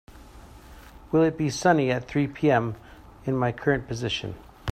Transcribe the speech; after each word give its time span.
Will 1.11 1.21
it 1.21 1.37
be 1.37 1.51
sunny 1.51 1.91
at 1.91 2.07
three 2.07 2.25
pm 2.25 2.73
in 3.25 3.37
my 3.37 3.51
current 3.51 3.87
position 3.87 4.33